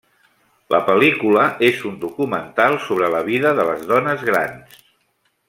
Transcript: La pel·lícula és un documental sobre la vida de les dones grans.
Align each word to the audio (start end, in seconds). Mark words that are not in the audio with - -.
La 0.75 0.79
pel·lícula 0.87 1.43
és 1.67 1.83
un 1.89 1.99
documental 2.07 2.79
sobre 2.87 3.11
la 3.17 3.21
vida 3.29 3.53
de 3.61 3.67
les 3.71 3.85
dones 3.93 4.25
grans. 4.33 4.83